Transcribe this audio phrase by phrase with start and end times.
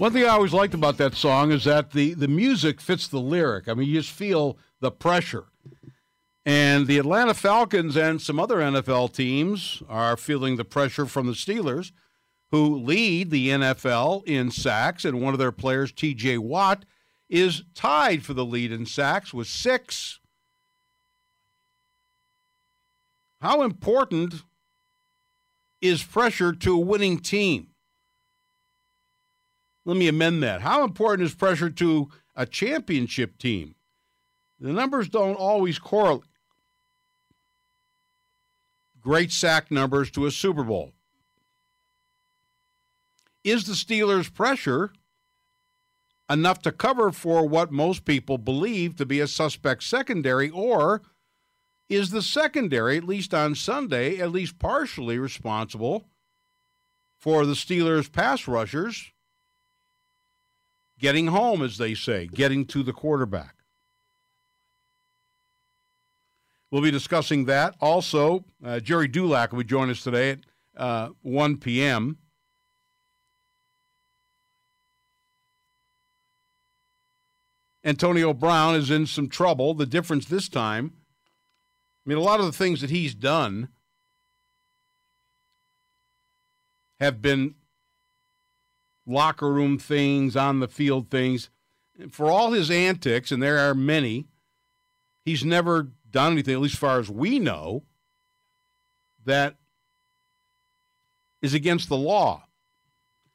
[0.00, 3.20] One thing I always liked about that song is that the, the music fits the
[3.20, 3.68] lyric.
[3.68, 5.44] I mean, you just feel the pressure.
[6.46, 11.34] And the Atlanta Falcons and some other NFL teams are feeling the pressure from the
[11.34, 11.92] Steelers,
[12.50, 16.86] who lead the NFL in sacks, and one of their players, TJ Watt,
[17.28, 20.18] is tied for the lead in sacks with six.
[23.42, 24.44] How important
[25.82, 27.69] is pressure to a winning team?
[29.90, 30.60] Let me amend that.
[30.60, 33.74] How important is pressure to a championship team?
[34.60, 36.22] The numbers don't always correlate.
[39.00, 40.92] Great sack numbers to a Super Bowl.
[43.42, 44.92] Is the Steelers' pressure
[46.30, 51.02] enough to cover for what most people believe to be a suspect secondary, or
[51.88, 56.06] is the secondary, at least on Sunday, at least partially responsible
[57.18, 59.10] for the Steelers' pass rushers
[61.00, 63.56] getting home, as they say, getting to the quarterback?
[66.70, 67.74] We'll be discussing that.
[67.80, 70.38] Also, uh, Gerry Dulac will joining us today at
[70.76, 72.18] uh, 1 p.m.
[77.82, 79.74] Antonio Brown is in some trouble.
[79.74, 80.92] The difference this time,
[82.06, 83.68] I mean, a lot of the things that he's done
[87.00, 87.54] have been
[89.10, 91.50] locker room things, on the field things.
[92.10, 94.26] For all his antics, and there are many,
[95.24, 97.82] he's never done anything, at least as far as we know,
[99.24, 99.56] that
[101.42, 102.46] is against the law.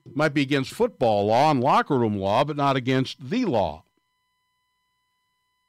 [0.06, 3.84] It might be against football law and locker room law, but not against the law.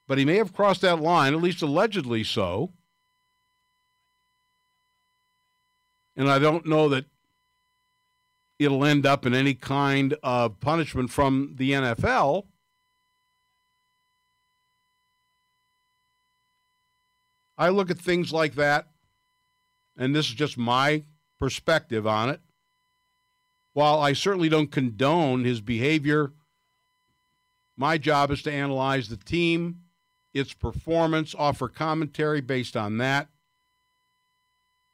[0.07, 2.73] But he may have crossed that line, at least allegedly so.
[6.17, 7.07] And I don't know that
[8.59, 12.47] it'll end up in any kind of punishment from the NFL.
[17.59, 18.89] I look at things like that,
[19.97, 21.05] and this is just my
[21.39, 22.41] perspective on it.
[23.73, 26.33] While I certainly don't condone his behavior,
[27.77, 29.83] my job is to analyze the team,
[30.33, 33.29] its performance, offer commentary based on that.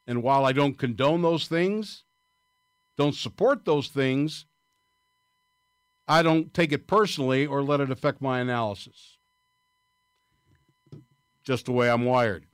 [0.05, 2.03] And while I don't condone those things,
[2.97, 4.45] don't support those things,
[6.07, 9.17] I don't take it personally or let it affect my analysis.
[11.43, 12.45] Just the way I'm wired.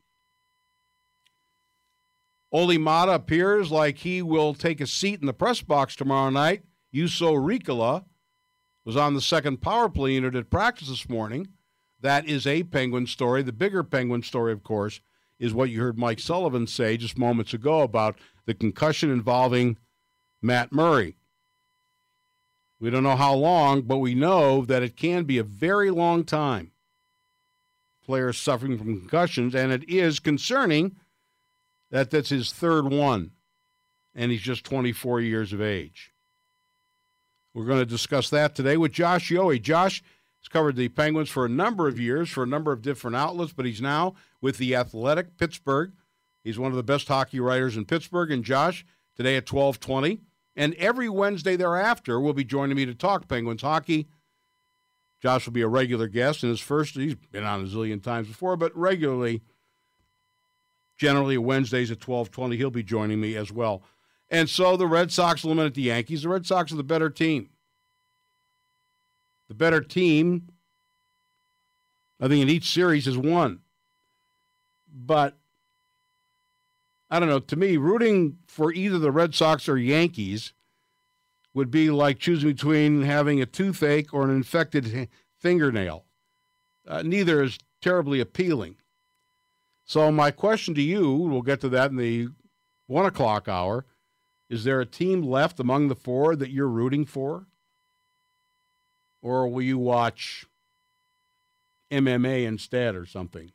[2.52, 6.64] Olli Maatta appears like he will take a seat in the press box tomorrow night.
[6.94, 8.06] Juuso Riikola
[8.86, 11.50] was on the second power play unit at practice this morning.
[12.02, 13.44] That is a Penguin story.
[13.44, 15.02] The bigger Penguin story, of course,
[15.38, 19.78] is what you heard Mike Sullivan say just moments ago about the concussion involving
[20.42, 21.16] Matt Murray.
[22.80, 26.24] We don't know how long, but we know that it can be a very long
[26.24, 26.72] time.
[28.06, 30.96] Players suffering from concussions, and it is concerning
[31.92, 33.32] that that's his third one,
[34.16, 36.14] and he's just 24 years of age.
[37.54, 39.62] We're going to discuss that today with Josh Yohe.
[39.62, 40.02] Josh
[40.40, 43.54] has covered the Penguins for a number of years for a number of different outlets,
[43.54, 45.92] but he's now with the Athletic Pittsburgh.
[46.44, 48.32] He's one of the best hockey writers in Pittsburgh.
[48.32, 48.86] And Josh,
[49.16, 50.22] today at 1220,
[50.60, 54.08] and every Wednesday thereafter, will be joining me to talk Penguins hockey.
[55.22, 58.28] Josh will be a regular guest in his first, he's been on a zillion times
[58.28, 59.42] before, but regularly–
[61.00, 62.58] generally Wednesdays at 12:20.
[62.58, 63.82] He'll be joining me as well.
[64.30, 66.22] And so the Red Sox eliminate the Yankees.
[66.22, 67.50] The Red Sox are the better team.
[69.48, 70.50] The better team,
[72.20, 73.62] I think, in each series has won.
[74.94, 75.38] But
[77.10, 77.40] I don't know.
[77.40, 80.54] To me, rooting for either the Red Sox or Yankees
[81.54, 85.10] would be like choosing between having a toothache or an infected
[85.40, 86.06] fingernail.
[86.88, 88.76] Uh, neither is terribly appealing.
[89.86, 92.30] So, my question to you, we'll get to that in the
[92.86, 93.86] one o'clock hour.
[94.50, 97.48] Is there a team left among the four that you're rooting for?
[99.22, 100.46] Or will you watch
[101.92, 103.52] MMA instead or something?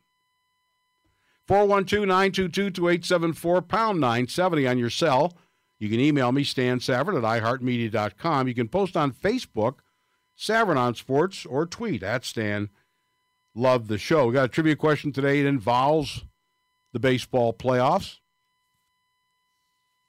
[1.47, 5.33] 412 922 2874, pound 970 on your cell.
[5.79, 8.47] You can email me, Stan Savran at iHeartMedia.com.
[8.47, 9.75] You can post on Facebook,
[10.37, 12.69] Savran on Sports, or tweet at Stan
[13.55, 14.27] love the show.
[14.27, 15.39] We got a trivia question today.
[15.39, 16.23] It involves
[16.93, 18.19] the baseball playoffs,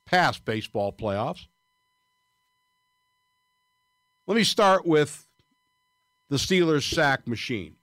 [0.04, 1.46] past baseball playoffs.
[4.26, 5.26] Let me start with
[6.28, 7.76] the Steelers sack machine.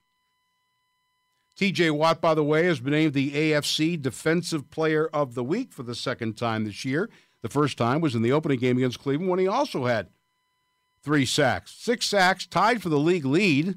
[1.57, 5.71] TJ Watt, by the way, has been named the AFC Defensive Player of the Week
[5.71, 7.09] for the second time this year.
[7.41, 10.07] The first time was in the opening game against Cleveland when he also had
[11.03, 11.71] three sacks.
[11.71, 13.75] Six sacks, tied for the league lead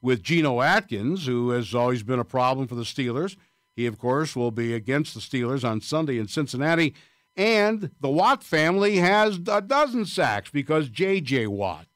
[0.00, 3.36] with Geno Atkins, who has always been a problem for the Steelers.
[3.74, 6.94] He, of course, will be against the Steelers on Sunday in Cincinnati.
[7.36, 11.48] And the Watt family has a dozen sacks because J.J.
[11.48, 11.86] Watt.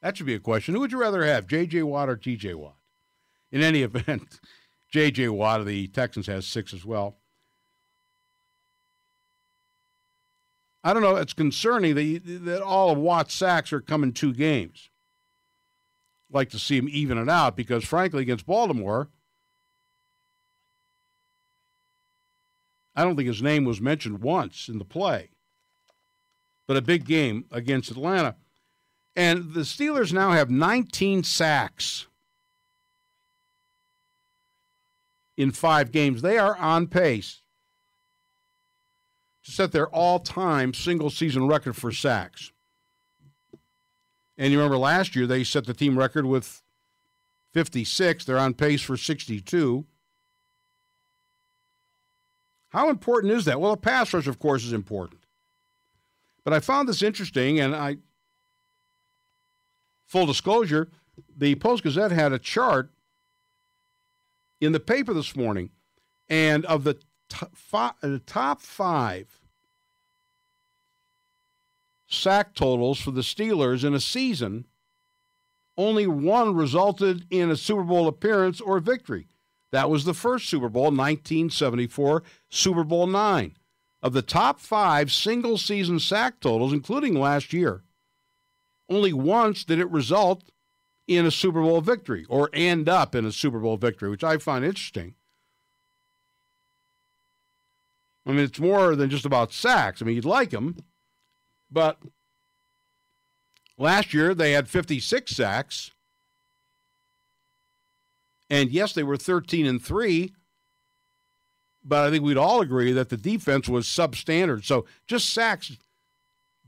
[0.00, 0.74] That should be a question.
[0.74, 1.82] Who would you rather have, J.J.
[1.82, 2.54] Watt or T.J.
[2.54, 2.76] Watt?
[3.56, 4.38] In any event,
[4.90, 5.30] J.J.
[5.30, 7.16] Watt of the Texans has six as well.
[10.84, 11.16] I don't know.
[11.16, 14.90] It's concerning that, that all of Watt's sacks are coming two games.
[16.30, 19.08] Like to see him even it out because, frankly, against Baltimore,
[22.94, 25.30] I don't think his name was mentioned once in the play.
[26.66, 28.36] But a big game against Atlanta.
[29.16, 32.06] And the Steelers now have 19 sacks
[35.36, 36.22] in five games.
[36.22, 37.40] They are on pace
[39.44, 42.52] to set their all time single season record for sacks.
[44.38, 46.62] And you remember last year they set the team record with
[47.52, 48.24] 56.
[48.24, 49.86] They're on pace for 62.
[52.70, 53.60] How important is that?
[53.60, 55.22] Well, a pass rush, of course, is important.
[56.44, 57.96] But I found this interesting, and I,
[60.06, 60.90] full disclosure,
[61.36, 62.90] the Post Gazette had a chart
[64.60, 65.70] in the paper this morning,
[66.28, 66.98] and of the
[67.28, 69.40] the uh, top five
[72.06, 74.66] sack totals for the Steelers in a season,
[75.76, 79.26] only one resulted in a Super Bowl appearance or victory.
[79.72, 83.56] That was the first Super Bowl, 1974, Super Bowl nine.
[84.02, 87.82] Of the top five single season sack totals, including last year,
[88.88, 90.44] only once did it result
[91.06, 94.38] in a Super Bowl victory or end up in a Super Bowl victory, which I
[94.38, 95.14] find interesting.
[98.26, 100.02] I mean, it's more than just about sacks.
[100.02, 100.76] I mean, you'd like them,
[101.70, 101.98] but
[103.78, 105.92] last year they had 56 sacks.
[108.50, 110.32] And yes, they were 13 and 3,
[111.84, 114.64] but I think we'd all agree that the defense was substandard.
[114.64, 115.76] So just sacks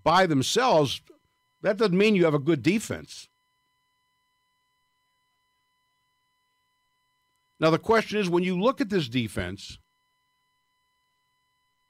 [0.05, 1.01] by themselves,
[1.63, 3.28] that doesn't mean you have a good defense.
[7.61, 9.79] Now, the question is when you look at this defense,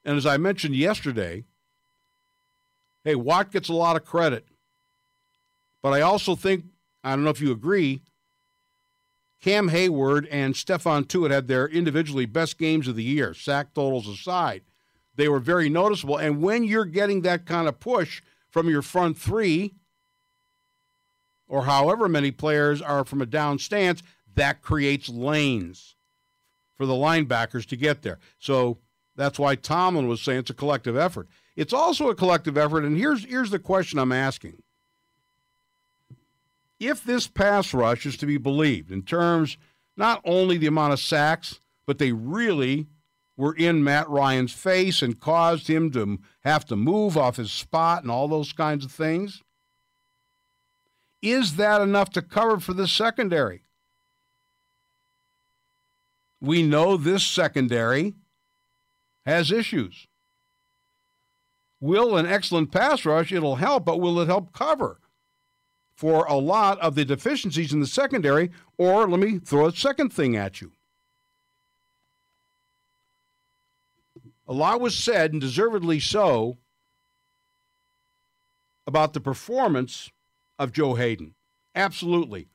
[0.05, 1.45] and as I mentioned yesterday,
[3.05, 4.47] hey, Watt gets a lot of credit.
[5.83, 6.65] But I also think,
[7.05, 8.03] I don't know if you agree,
[9.41, 14.09] Cam Heyward and Stephon Tuitt had their individually best games of the year, sack totals
[14.09, 14.63] aside.
[15.15, 16.17] They were very noticeable.
[16.17, 19.75] And when you're getting that kind of push from your front three,
[21.47, 24.03] or however many players are from a down stance,
[24.39, 25.95] that creates lanes
[26.77, 28.19] for the linebackers to get there.
[28.39, 28.79] So
[29.17, 31.29] that's why Tomlin was saying it's a collective effort.
[31.57, 34.63] It's also a collective effort, and here's here's the question I'm asking.
[36.79, 39.57] If this pass rush is to be believed in terms
[39.97, 42.87] not only the amount of sacks, but they really
[43.37, 48.03] were in Matt Ryan's face and caused him to have to move off his spot
[48.03, 49.43] and all those kinds of things.
[51.21, 53.63] Is that enough to cover for the secondary?
[56.41, 58.15] We know this secondary
[59.27, 60.07] has issues.
[61.81, 64.99] Will an excellent pass rush, it'll help, but will it help cover
[65.95, 68.51] for a lot of the deficiencies in the secondary?
[68.77, 70.73] Or let me throw a second thing at you.
[74.47, 76.57] A lot was said, and deservedly so,
[78.87, 80.11] about the performance
[80.59, 81.35] of Joe Haden.
[81.75, 82.49] Absolutely.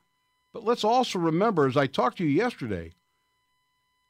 [0.52, 2.92] But let's also remember, as I talked to you yesterday,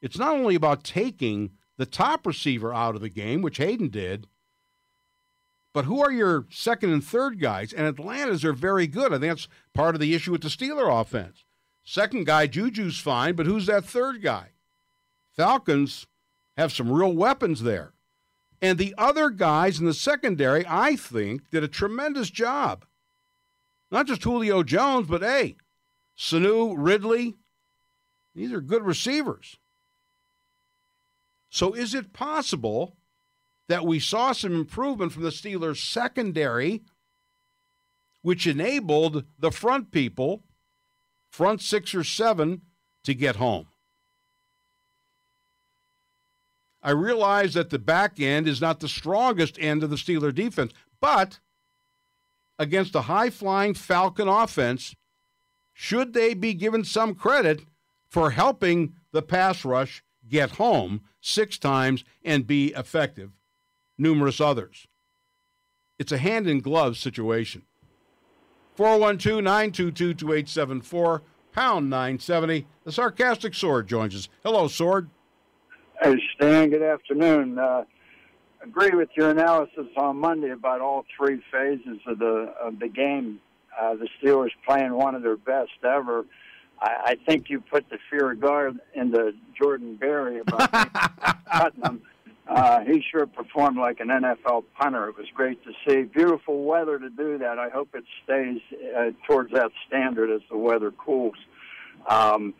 [0.05, 4.27] it's not only about taking the top receiver out of the game, which Haden did.
[5.73, 7.73] But who are your second and third guys?
[7.73, 9.07] And Atlanta's are very good.
[9.11, 11.43] I think that's part of the issue with the Steeler offense.
[11.83, 14.51] Second guy, Juju's fine, but who's that third guy?
[15.35, 16.05] Falcons
[16.55, 17.93] have some real weapons there.
[18.61, 22.85] And the other guys in the secondary, I think, did a tremendous job.
[23.89, 25.55] Not just Julio Jones, but hey,
[26.15, 27.35] Sanu, Ridley,
[28.35, 29.57] these are good receivers.
[31.55, 32.97] So is it possible
[33.69, 36.81] that we saw some improvement from the Steelers' secondary,
[38.23, 40.43] which enabled the front people,
[41.31, 42.63] front six or seven,
[43.05, 43.67] to get home?
[46.83, 50.73] I realize that the back end is not the strongest end of the Steeler defense,
[50.99, 51.39] but
[52.59, 54.93] against a high flying Falcon offense,
[55.73, 57.61] should they be given some credit
[58.09, 63.31] for helping the pass rush get home six times and be effective,
[63.97, 64.87] numerous others.
[65.97, 67.63] It's a hand in glove situation.
[68.75, 72.67] 412 922 2874, pound 970.
[72.83, 74.29] The sarcastic Sword joins us.
[74.43, 75.09] Hello, Sword.
[76.01, 76.69] Hey, Stan.
[76.69, 77.57] Good afternoon.
[77.57, 77.85] Uh,
[78.61, 83.39] agree with your analysis on Monday about all three phases of the of the game.
[83.79, 86.25] Uh, the Steelers playing one of their best ever.
[86.79, 90.71] I, I think you put the fear of God into Jordan Berry about
[91.51, 92.01] cutting him.
[92.47, 95.09] Uh, he sure performed like an NFL punter.
[95.09, 96.03] It was great to see.
[96.03, 97.57] Beautiful weather to do that.
[97.57, 98.59] I hope it stays
[98.95, 101.35] uh, towards that standard as the weather cools.
[102.07, 102.53] Um,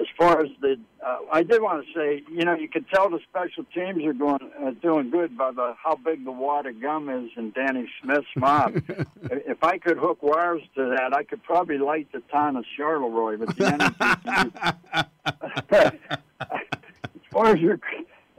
[0.00, 3.08] as far as the, uh, I did want to say, you know, you can tell
[3.10, 6.80] the special teams are going uh, doing good by the how big the wad of
[6.80, 8.74] gum is in Danny Smith's mouth.
[9.22, 13.38] if I could hook wires to that, I could probably light the town of Charleroi.
[13.38, 13.66] But the
[15.72, 15.98] energy,
[16.94, 17.78] as far as your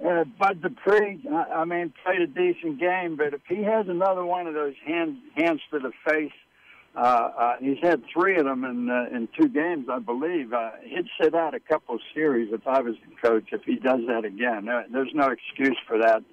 [0.05, 4.25] uh, Bud Dupree, I, I mean, played a decent game, but if he has another
[4.25, 6.33] one of those hand, hands to the face
[6.95, 10.53] uh, uh, he's had three of them in uh, in two games, I believe.
[10.53, 13.49] Uh, he'd sit out a couple of series if I was the coach.
[13.51, 16.23] If he does that again, there's no excuse for that.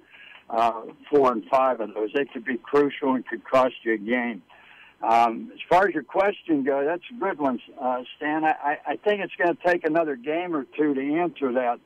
[0.49, 3.97] Uh, four and five of those, they could be crucial and could cost you a
[3.97, 4.41] game.
[5.01, 8.45] Um, as far as your question goes, that's a good one, uh, Stan.
[8.45, 11.79] I, I think it's going to take another game or two to answer that.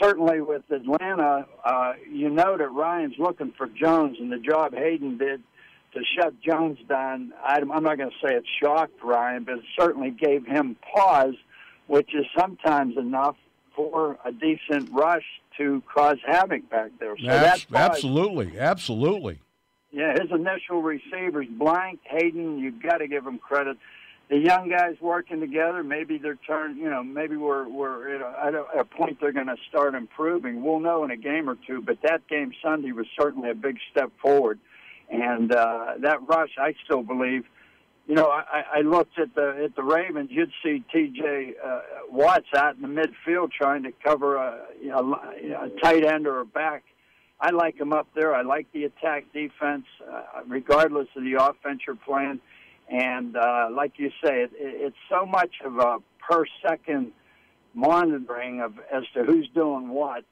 [0.00, 5.18] Certainly with Atlanta, uh, you know that Ryan's looking for Jones, and the job Haden
[5.18, 5.42] did
[5.94, 10.10] to shut Jones down, I'm not going to say it shocked Ryan, but it certainly
[10.10, 11.34] gave him pause,
[11.86, 13.36] which is sometimes enough
[13.74, 15.24] for a decent rush
[15.58, 17.16] to cause havoc back there.
[17.18, 19.40] So that's, absolutely, absolutely.
[19.92, 23.76] Yeah, his initial receivers, Blank, Haden, you've got to give him credit.
[24.28, 28.66] The young guys working together, maybe they're turn, you know, maybe we're we're at a,
[28.74, 30.64] at a point they're going to start improving.
[30.64, 33.78] We'll know in a game or two, but that game Sunday was certainly a big
[33.90, 34.58] step forward.
[35.14, 37.44] And uh, that rush, I still believe.
[38.06, 40.28] You know, I, I looked at the at the Ravens.
[40.30, 41.54] You'd see T.J.
[41.64, 41.80] Uh,
[42.10, 46.40] Watts out in the midfield trying to cover a, you know, a tight end or
[46.40, 46.84] a back.
[47.40, 48.34] I like him up there.
[48.34, 52.40] I like the attack defense, uh, regardless of the offense you're playing.
[52.88, 57.12] And uh, like you say, it, it's so much of a per second
[57.74, 60.24] monitoring of as to who's doing what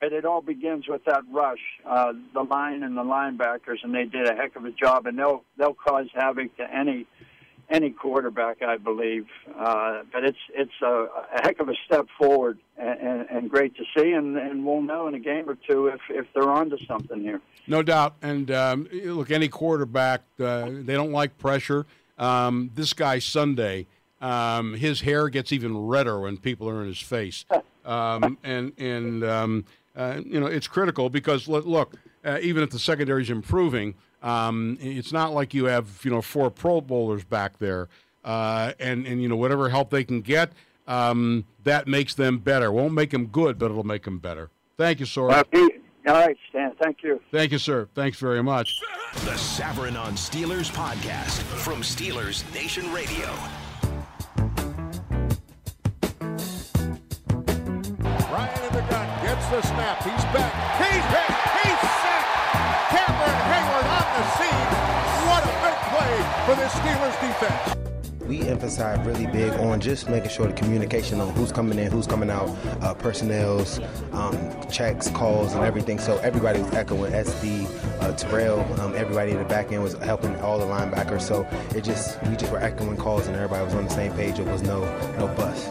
[0.00, 4.04] but it all begins with that rush, uh, the line and the linebackers, and they
[4.04, 7.06] did a heck of a job, and they'll they'll cause havoc to any
[7.68, 9.26] any quarterback, I believe.
[9.58, 13.74] Uh, but it's it's a, a heck of a step forward, and, and, and great
[13.76, 16.76] to see, and, and we'll know in a game or two if if they're onto
[16.86, 17.40] something here.
[17.66, 21.86] No doubt, and um, look, any quarterback, uh, they don't like pressure.
[22.18, 23.86] Um, this guy Sunday,
[24.20, 27.44] um, his hair gets even redder when people are in his face,
[27.84, 29.64] um, and and um,
[29.96, 34.76] uh, you know, it's critical because look, uh, even if the secondary is improving, um,
[34.80, 37.88] it's not like you have you know four Pro Bowlers back there,
[38.24, 40.52] uh, and and you know whatever help they can get,
[40.86, 42.70] um, that makes them better.
[42.70, 44.50] Won't make them good, but it'll make them better.
[44.76, 45.32] Thank you, Sword.
[46.06, 46.72] all right, Stan.
[46.82, 47.20] Thank you.
[47.32, 47.88] Thank you, sir.
[47.94, 48.80] Thanks very much.
[49.24, 53.34] The Savran on Steelers podcast from Steelers Nation Radio.
[59.50, 60.02] The snap.
[60.02, 60.52] He's back.
[60.82, 61.30] He's hit.
[61.62, 62.30] He's sacked.
[62.90, 64.68] Cameron Heyward on the scene.
[65.28, 66.14] What a big play
[66.46, 67.76] for this Steelers defense
[68.26, 72.06] we emphasize really big on just making sure the communication on who's coming in, who's
[72.06, 72.48] coming out,
[72.82, 73.80] uh, personnel's,
[74.12, 74.36] um,
[74.70, 75.98] checks, calls, and everything.
[75.98, 77.66] So everybody was echoing SD,
[78.00, 81.22] uh, Terrell, um, everybody in the back end was helping all the linebackers.
[81.22, 84.38] So it just we just were echoing calls, and everybody was on the same page.
[84.38, 84.80] It was no
[85.18, 85.70] no bust.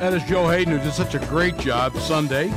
[0.00, 2.52] That is Joe Haden, who did such a great job Sunday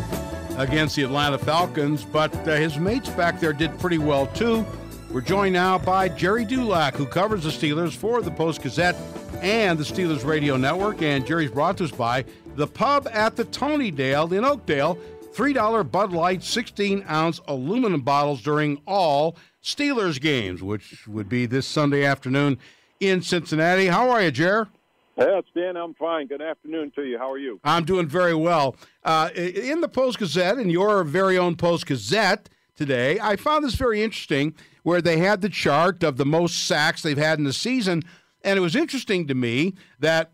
[0.57, 4.65] against the Atlanta Falcons, but uh, his mates back there did pretty well too.
[5.11, 8.95] We're joined now by Gerry Dulac, who covers the Steelers for the Post Gazette
[9.41, 11.01] and the Steelers Radio Network.
[11.01, 12.25] And Gerry's brought to us by
[12.55, 14.97] the pub at the Tony Dale in Oakdale.
[15.33, 21.67] $3 Bud Light 16 ounce aluminum bottles during all Steelers games, which would be this
[21.67, 22.57] Sunday afternoon
[22.99, 23.87] in Cincinnati.
[23.87, 24.67] How are you, Jer?
[25.17, 26.27] Yeah, Dan, I'm fine.
[26.27, 27.17] Good afternoon to you.
[27.17, 27.59] How are you?
[27.63, 28.75] I'm doing very well.
[29.03, 33.73] Uh, in the Post Gazette, in your very own Post Gazette today, I found this
[33.73, 37.53] very interesting where they had the chart of the most sacks they've had in the
[37.53, 38.03] season.
[38.43, 40.33] And it was interesting to me that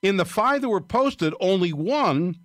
[0.00, 2.36] in the five that were posted, only one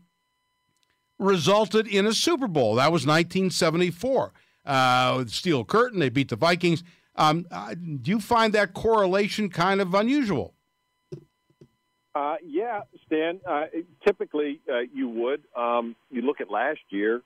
[1.17, 2.75] resulted in a Super Bowl.
[2.75, 4.33] That was 1974.
[4.65, 6.83] Uh, Steel Curtain, they beat the Vikings.
[7.15, 10.53] Um, uh, do you find that correlation kind of unusual?
[12.13, 13.39] Uh, yeah, Stan.
[13.47, 13.65] Uh,
[14.05, 15.43] typically, uh, you would.
[15.55, 17.21] Um, you look at last year.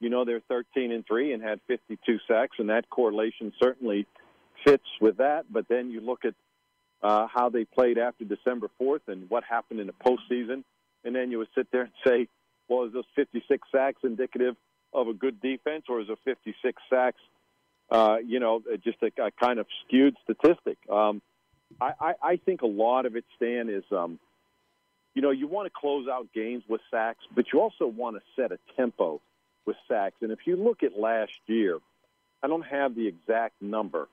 [0.00, 4.06] You know they're 13 and three and had 52 sacks, and that correlation certainly
[4.64, 5.46] fits with that.
[5.50, 6.34] But then you look at
[7.02, 10.64] uh, how they played after December 4th and what happened in the postseason,
[11.04, 12.28] and then you would sit there and say,
[12.68, 14.56] well, is those 56 sacks indicative
[14.92, 17.20] of a good defense, or is a 56 sacks,
[17.90, 20.78] uh, you know, just a, a kind of skewed statistic?
[20.90, 21.20] Um,
[21.80, 24.18] I, I, think a lot of it, Stan, is, um,
[25.14, 28.22] you know, you want to close out games with sacks, but you also want to
[28.36, 29.20] set a tempo
[29.66, 30.16] with sacks.
[30.20, 31.78] And if you look at last year,
[32.42, 34.08] I don't have the exact number,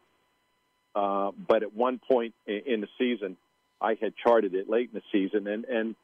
[0.96, 3.38] uh, but at one point in, in the season,
[3.82, 5.96] I had charted it late in the season, and, and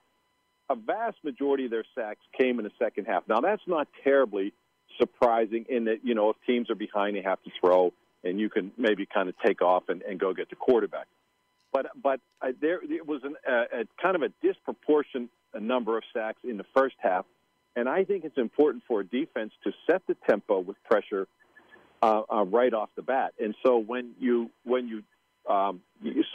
[0.70, 3.24] a vast majority of their sacks came in the second half.
[3.28, 4.54] Now, that's not terribly
[4.98, 8.50] surprising in that, you know, if teams are behind, they have to throw, and you
[8.50, 11.08] can maybe kind of take off and, and go get the quarterback.
[11.72, 16.04] But but uh, there it was an, uh, a kind of a disproportionate number of
[16.14, 17.26] sacks in the first half,
[17.76, 21.28] and I think it's important for a defense to set the tempo with pressure
[22.02, 23.34] uh, uh, right off the bat.
[23.40, 25.04] And so when you when you
[25.52, 25.82] um,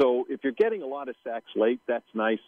[0.01, 2.41] so if you're getting a lot of sacks late, that's nice.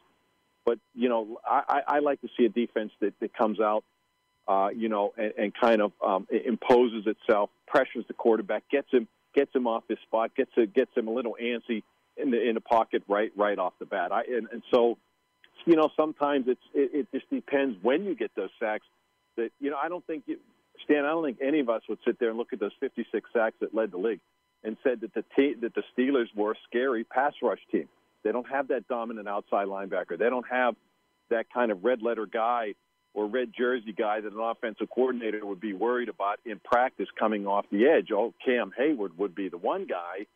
[0.64, 3.84] But you know, I, I like to see a defense that, that comes out,
[4.48, 9.08] uh, you know, and, and kind of um, imposes itself, pressures the quarterback, gets him
[9.34, 11.82] gets him off his spot, gets a, gets him a little antsy
[12.16, 14.12] in the in the pocket right right off the bat.
[14.12, 14.98] I and, and so,
[15.66, 18.86] you know, sometimes it's it, it just depends when you get those sacks.
[19.36, 20.38] That you know, I don't think you,
[20.84, 21.04] Stan.
[21.04, 23.56] I don't think any of us would sit there and look at those 56 sacks
[23.60, 24.20] that led the league
[24.62, 27.88] and said that the te- that the Steelers were a scary pass rush team.
[28.22, 30.18] They don't have that dominant outside linebacker.
[30.18, 30.74] They don't have
[31.30, 32.74] that kind of red letter guy
[33.12, 37.46] or red jersey guy that an offensive coordinator would be worried about in practice coming
[37.46, 38.08] off the edge.
[38.12, 40.26] Oh, Cam Heyward would be the one guy,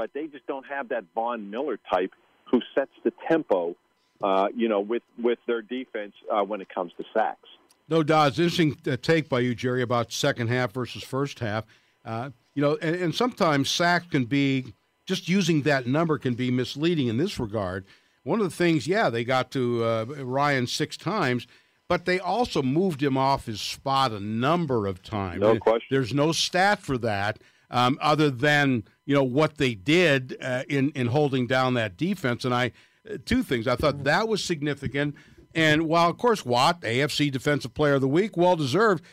[0.00, 2.14] but they just don't have that Von Miller type
[2.50, 3.76] who sets the tempo,
[4.22, 7.46] uh, you know, with with their defense uh, when it comes to sacks.
[7.90, 11.66] No it's interesting uh, take by you, Gerry, about second half versus first half.
[12.02, 14.72] Uh, you know, and, and sometimes sacks can be
[15.04, 17.84] just using that number can be misleading in this regard.
[18.22, 21.46] One of the things, yeah, they got to uh, Ryan six times,
[21.88, 25.40] but they also moved him off his spot a number of times.
[25.40, 25.88] No question.
[25.90, 27.38] There's no stat for that
[27.70, 32.44] um, other than you know what they did uh, in in holding down that defense.
[32.44, 32.72] And I,
[33.08, 35.14] uh, two things, I thought that was significant.
[35.54, 39.04] And while of course Watt, AFC Defensive Player of the Week, well deserved,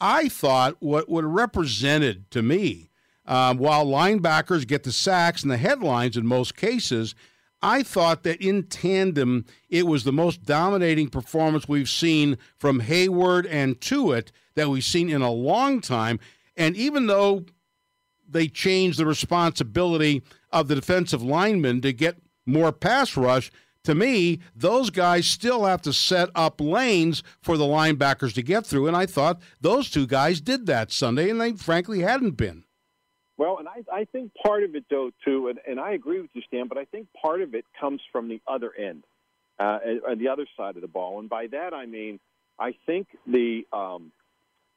[0.00, 2.90] I thought what what represented to me
[3.26, 7.14] um, while linebackers get the sacks and the headlines in most cases,
[7.62, 13.46] I thought that in tandem, it was the most dominating performance we've seen from Heyward
[13.48, 16.20] and Tuitt that we've seen in a long time.
[16.56, 17.46] And even though
[18.28, 23.50] they changed the responsibility of the defensive linemen to get more pass rush,
[23.84, 28.66] to me, those guys still have to set up lanes for the linebackers to get
[28.66, 28.86] through.
[28.86, 32.64] And I thought those two guys did that Sunday, and they frankly hadn't been.
[33.36, 36.30] Well, and I, I think part of it, though, too, and, and I agree with
[36.34, 39.04] you, Stan, but I think part of it comes from the other end,
[39.58, 41.18] uh, and the other side of the ball.
[41.18, 42.20] And by that, I mean,
[42.58, 44.12] I think the, um,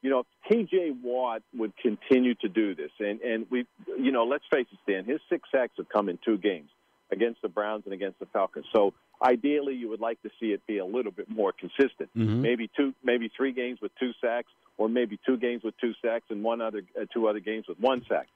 [0.02, 0.92] you know, T.J.
[1.02, 2.90] Watt would continue to do this.
[3.00, 3.66] And, and we,
[3.98, 6.70] you know, let's face it, Stan, his six sacks have come in two games
[7.10, 8.66] against the Browns and against the Falcons.
[8.72, 12.10] So ideally, you would like to see it be a little bit more consistent.
[12.16, 12.42] Mm-hmm.
[12.42, 16.26] Maybe two, maybe three games with two sacks, or maybe two games with two sacks
[16.30, 18.28] and one other, uh, two other games with one sack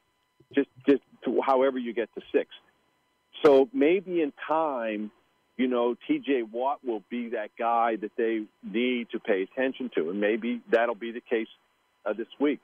[0.54, 2.50] just just to however you get to six.
[3.44, 5.10] So maybe in time,
[5.56, 6.44] you know, T.J.
[6.50, 10.94] Watt will be that guy that they need to pay attention to, and maybe that'll
[10.94, 11.48] be the case
[12.06, 12.60] uh, this week.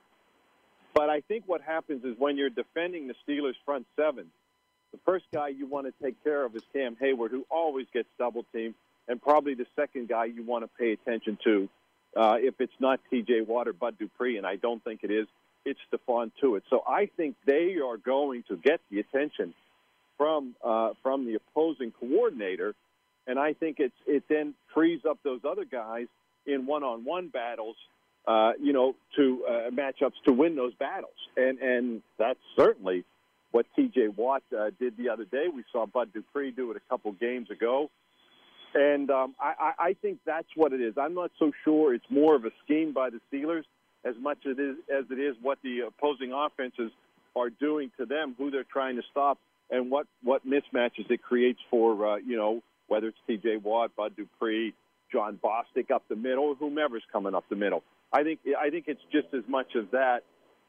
[0.95, 4.27] But I think what happens is when you're defending the Steelers' front seven,
[4.93, 8.09] the first guy you want to take care of is Cam Heyward, who always gets
[8.19, 8.75] double teamed,
[9.07, 11.69] and probably the second guy you want to pay attention to,
[12.17, 13.43] uh, if it's not T.J.
[13.43, 15.27] Watt or Bud Dupree, and I don't think it is,
[15.65, 16.63] it's Stephon Tuitt.
[16.71, 19.53] So I think they are going to get the attention
[20.19, 22.75] from uh, from the opposing coordinator,
[23.27, 26.09] and I think it's it then frees up those other guys
[26.47, 27.77] in one-on-one battles,
[28.27, 33.05] uh, you know, to uh, matchups to win those battles, and and that's certainly
[33.51, 34.09] what T.J.
[34.09, 35.47] Watt uh, did the other day.
[35.49, 37.89] We saw Bud Dupree do it a couple games ago.
[38.75, 40.99] And um, I, I think that's what it is.
[40.99, 43.65] I'm not so sure it's more of a scheme by the Steelers
[44.05, 46.93] as much it is, as it is what the opposing offenses
[47.35, 49.39] are doing to them, who they're trying to stop,
[49.71, 53.59] and what what mismatches it creates for uh, you know whether it's T.J.
[53.59, 54.73] Watt, Bud Dupree,
[55.13, 57.83] Jon Bostic up the middle, whomever's coming up the middle.
[58.13, 60.21] I think I think it's just as much of that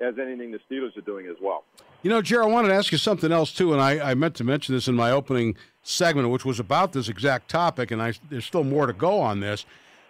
[0.01, 1.63] as anything the Steelers are doing as well.
[2.01, 4.35] You know, Gerry, I wanted to ask you something else too, and I, I meant
[4.35, 8.13] to mention this in my opening segment, which was about this exact topic, and I,
[8.29, 9.65] there's still more to go on this.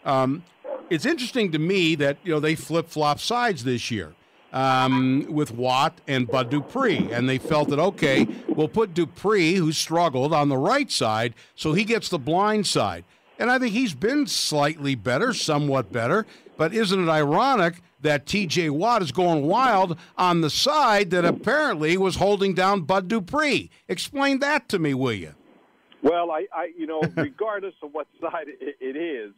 [0.05, 0.43] Um,
[0.89, 4.13] it's interesting to me that you know they flip flop sides this year.
[4.53, 9.71] Um, with Watt and Bud Dupree, and they felt that okay, we'll put Dupree, who
[9.71, 13.03] struggled, on the right side, so he gets the blind side.
[13.37, 16.25] And I think he's been slightly better, somewhat better.
[16.57, 18.69] But isn't it ironic that T.J.
[18.71, 23.69] Watt is going wild on the side that apparently was holding down Bud Dupree?
[23.87, 25.35] Explain that to me, will you?
[26.01, 29.31] Well, I, I you know, regardless of what side it, it is,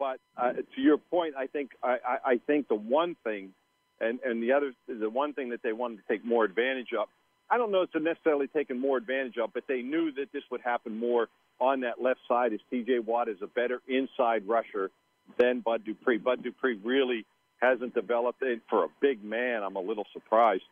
[0.00, 3.50] but uh, to your point, I think I, I think the one thing,
[4.04, 7.08] and and the other, the one thing that they wanted to take more advantage of.
[7.50, 10.42] I don't know if they're necessarily taking more advantage of, but they knew that this
[10.50, 11.28] would happen more
[11.60, 12.52] on that left side.
[12.52, 13.00] Is T.J.
[13.00, 14.90] Watt is a better inside rusher
[15.38, 16.18] than Bud Dupree.
[16.18, 17.26] Bud Dupree really
[17.58, 19.62] hasn't developed it for a big man.
[19.62, 20.64] I'm a little surprised.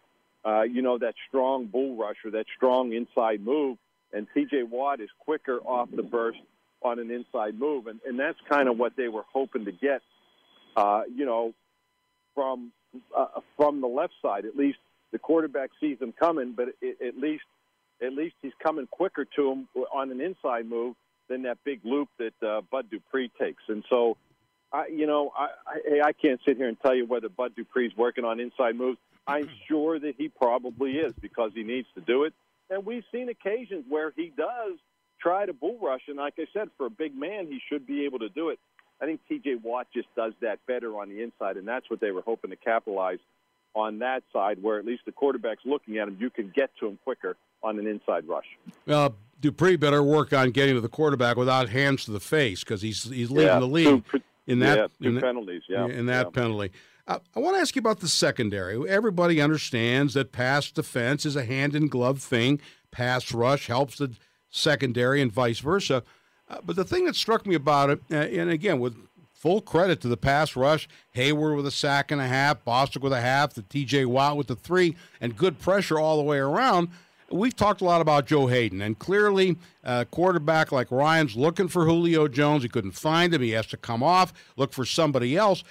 [0.45, 3.79] Uh, you know that strong bull rusher, that strong inside move
[4.13, 4.65] and T.J.
[4.65, 6.39] Watt is quicker off the burst
[6.83, 10.03] on an inside move, and, and that's kind of what they were hoping to get.
[10.77, 11.55] Uh, you know,
[12.35, 12.73] from
[13.17, 14.79] uh, from the left side, at least
[15.13, 17.45] the quarterback sees him coming, but it, at least
[18.03, 20.97] at least he's coming quicker to him on an inside move
[21.29, 23.63] than that big loop that uh, Bud Dupree takes.
[23.69, 24.17] And so,
[24.73, 27.97] I, you know, I, I, I can't sit here and tell you whether Bud Dupree's
[27.97, 28.99] working on inside moves.
[29.27, 32.35] I'm sure that he probably is because he needs to do it.
[32.71, 34.79] And we've seen occasions where he does
[35.21, 36.03] try to bull rush.
[36.09, 38.59] And like I said, for a big man, he should be able to do it.
[39.03, 42.13] I think TJ Watt just does that better on the inside, and that's what they
[42.13, 43.19] were hoping to capitalize
[43.75, 46.87] on that side, where at least the quarterback's looking at him, you can get to
[46.87, 48.47] him quicker on an inside rush.
[48.87, 49.11] Uh,
[49.41, 53.05] Dupree better work on getting to the quarterback without hands to the face because he's
[53.05, 55.63] he's leading yeah, the league two, in that yeah, in penalties.
[55.69, 56.43] Yeah, in that yeah.
[56.43, 56.71] penalty.
[57.09, 58.89] Uh, I want to ask you about the secondary.
[58.89, 62.61] Everybody understands that pass defense is a hand in glove thing.
[62.93, 64.15] Pass rush helps the
[64.49, 66.05] secondary and vice versa.
[66.53, 68.95] Uh, but the thing that struck me about it, uh, and again, with
[69.33, 73.13] full credit to the pass rush, Heyward with a sack and a half, Bostic with
[73.13, 76.89] a half, the TJ Watt with the three, and good pressure all the way around.
[77.31, 81.67] We've talked a lot about Joe Haden, and clearly, a uh, quarterback like Ryan's looking
[81.67, 82.63] for Julio Jones.
[82.63, 83.41] He couldn't find him.
[83.41, 85.65] He has to come off, look for somebody else.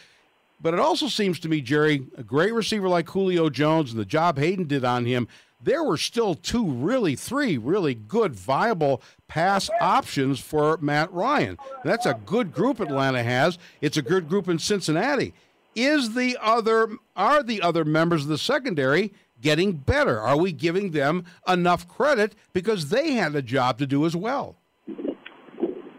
[0.60, 4.06] But it also seems to me, Gerry, a great receiver like Julio Jones and the
[4.06, 5.28] job Haden did on him,
[5.64, 11.58] there were still two, really three, really good, viable pass options for Matt Ryan.
[11.84, 13.58] That's a good group Atlanta has.
[13.82, 15.34] It's a good group in Cincinnati.
[15.76, 20.20] Is the other are the other members of the secondary getting better?
[20.20, 24.58] Are we giving them enough credit because they had a job to do as well?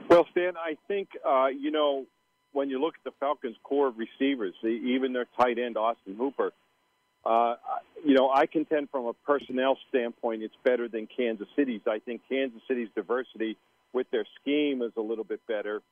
[0.09, 2.05] Well, Stan, I think uh, you know
[2.53, 6.53] when you look at the Falcons' corps of receivers, even their tight end Austin Hooper
[7.24, 7.54] uh,
[8.04, 11.82] you know, I contend from a personnel standpoint, it's better than Kansas City's.
[11.87, 13.56] I think Kansas City's diversity
[13.92, 15.82] with their scheme is a little bit better.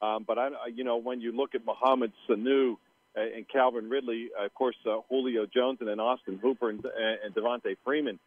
[0.00, 2.76] Um, but I, you know, when you look at Mohamed Sanu
[3.14, 7.76] and Calvin Ridley, of course, uh, Julio Jones, and then Austin Hooper and, and Devonta
[7.84, 8.18] Freeman,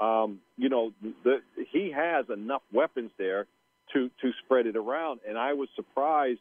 [0.00, 3.46] um, you know, the, he has enough weapons there
[3.92, 5.20] to to spread it around.
[5.28, 6.40] And I was surprised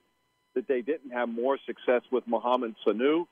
[0.55, 3.27] that they didn't have more success with Mohamed Sanu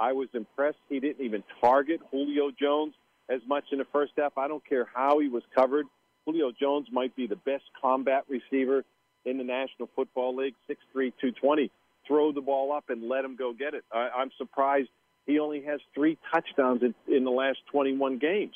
[0.00, 0.78] I was impressed.
[0.88, 2.94] He didn't even target Julio Jones
[3.28, 4.36] as much in the first half.
[4.38, 5.86] I don't care how he was covered.
[6.24, 8.82] Julio Jones might be the best combat receiver
[9.26, 10.76] in the National Football League, 6'3",
[11.20, 11.70] 220.
[12.08, 13.84] Throw the ball up and let him go get it.
[13.92, 14.88] I, I'm surprised
[15.26, 18.54] he only has three touchdowns in, in the last 21 games.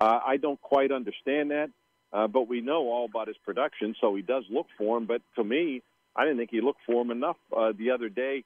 [0.00, 1.70] Uh, I don't quite understand that,
[2.14, 5.04] uh, but we know all about his production, so he does look for him.
[5.04, 5.82] But to me,
[6.16, 8.44] I didn't think he looked for him enough uh, the other day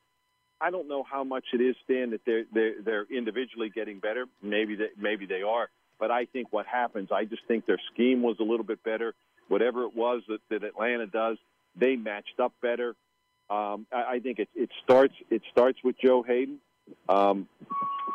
[0.62, 4.26] I don't know how much it is, Stan, that they're they're, they're individually getting better.
[4.42, 8.22] Maybe they maybe they are, but I think what happens, I just think their scheme
[8.22, 9.14] was a little bit better.
[9.48, 11.36] Whatever it was that, that Atlanta does,
[11.76, 12.94] they matched up better.
[13.50, 16.58] Um, I, I think it, it starts it starts with Joe Haden
[17.08, 17.48] um,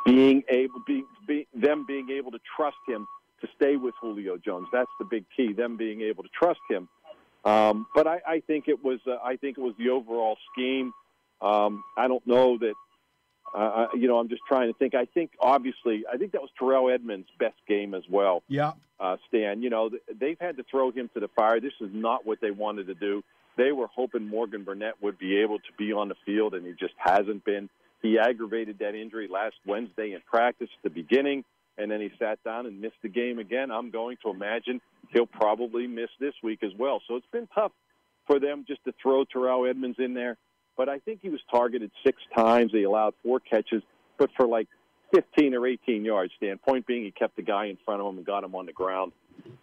[0.06, 3.08] being able be, be, them being able to trust him
[3.42, 4.68] to stay with Julio Jones.
[4.72, 5.54] That's the big key.
[5.54, 6.88] Them being able to trust him.
[7.46, 10.94] Um, but I, I think it was uh, I think it was the overall scheme.
[11.42, 12.74] Um, I don't know that.
[13.56, 14.94] Uh, you know, I'm just trying to think.
[14.94, 18.44] I think obviously, I think that was Terrell Edmunds' best game as well.
[18.50, 19.64] Yeah, uh, Stan.
[19.64, 21.60] You know, they've had to throw him to the fire.
[21.60, 23.24] This is not what they wanted to do.
[23.56, 26.74] They were hoping Morgan Burnett would be able to be on the field, and he
[26.74, 27.70] just hasn't been.
[28.02, 31.44] He aggravated that injury last Wednesday in practice at the beginning,
[31.78, 33.72] and then he sat down and missed the game again.
[33.72, 37.02] I'm going to imagine he'll probably miss this week as well.
[37.08, 37.72] So it's been tough
[38.28, 40.38] for them just to throw Terrell Edmunds in there
[40.78, 42.72] but I think he was targeted six times.
[42.72, 43.82] He allowed four catches,
[44.18, 44.68] but for like
[45.14, 46.34] 15 or 18 yards.
[46.38, 46.58] Stan.
[46.58, 48.74] Point being, he kept the guy in front of him and got him on the
[48.74, 49.12] ground.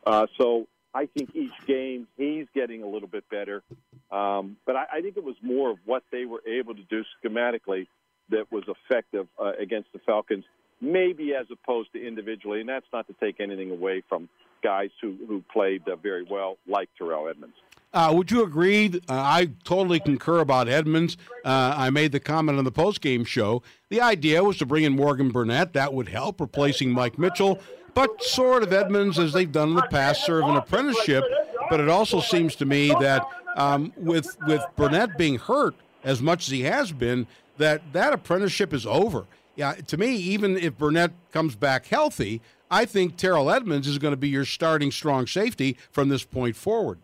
[0.07, 3.63] Uh, so I think each game he's getting a little bit better.
[4.11, 7.05] Um, but I, I think it was more of what they were able to do
[7.23, 7.87] schematically
[8.31, 10.45] that was effective uh, against the Falcons.
[10.81, 14.29] maybe as opposed to individually, and that's not to take anything away from
[14.63, 17.57] guys who who played uh, very well, like Terrell Edmunds.
[17.95, 19.01] Uh, would you agree?
[19.09, 21.17] Uh, I totally concur about Edmunds.
[21.45, 23.63] Uh, I made the comment on the postgame show.
[23.89, 25.73] The idea was to bring in Morgan Burnett.
[25.75, 27.61] That would help, replacing Mike Mitchell.
[27.95, 31.23] But sort of Edmunds, as they've done in the past, serve an apprenticeship.
[31.71, 33.25] But it also seems to me that
[33.57, 37.29] um, with with Burnett being hurt as much as he has been,
[37.59, 39.27] that that apprenticeship is over.
[39.55, 44.13] Yeah, to me, even if Burnett comes back healthy, I think Terrell Edmunds is going
[44.13, 46.99] to be your starting strong safety from this point forward.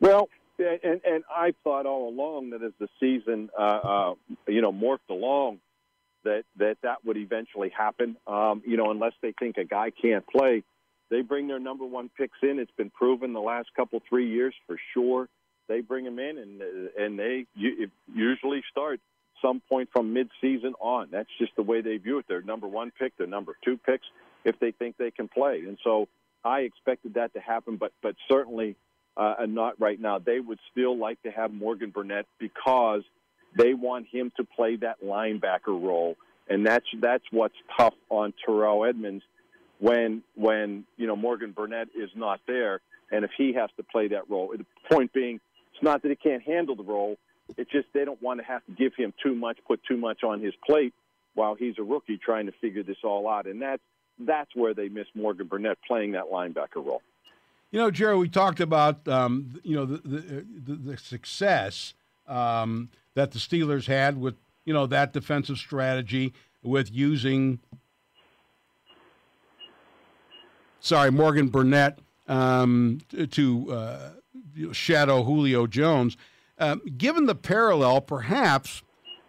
[0.00, 0.28] Well,
[0.58, 4.14] and and I thought all along that as the season, uh, uh,
[4.46, 5.58] you know, morphed along,
[6.24, 8.16] that that that would eventually happen.
[8.26, 10.62] Um, you know, unless they think a guy can't play,
[11.10, 12.58] they bring their number one picks in.
[12.58, 15.28] It's been proven the last couple three years for sure.
[15.68, 16.62] They bring them in, and
[16.96, 17.46] and they
[18.14, 19.00] usually start
[19.42, 21.08] some point from mid-season on.
[21.10, 22.26] That's just the way they view it.
[22.26, 24.06] Their number one pick, their number two picks,
[24.44, 25.62] if they think they can play.
[25.66, 26.08] And so
[26.42, 28.76] I expected that to happen, but but certainly
[29.16, 30.18] uh, and not right now.
[30.18, 33.02] They would still like to have Morgan Burnett because
[33.56, 36.16] they want him to play that linebacker role,
[36.48, 39.24] and that's that's what's tough on Terrell Edmunds
[39.78, 44.08] when when you know Morgan Burnett is not there, and if he has to play
[44.08, 44.54] that role.
[44.56, 45.40] The point being,
[45.72, 47.16] it's not that he can't handle the role.
[47.56, 50.24] It's just they don't want to have to give him too much, put too much
[50.24, 50.92] on his plate
[51.34, 53.82] while he's a rookie trying to figure this all out, and that's
[54.18, 57.02] that's where they miss Morgan Burnett playing that linebacker role.
[57.70, 61.94] You know, Gerry, we talked about um, you know the the, the success
[62.28, 67.58] um, that the Steelers had with you know that defensive strategy with using
[70.80, 71.98] sorry Morgan Burnett
[72.28, 73.00] um,
[73.32, 74.10] to uh,
[74.72, 76.16] shadow Julio Jones.
[76.58, 78.82] Um, given the parallel, perhaps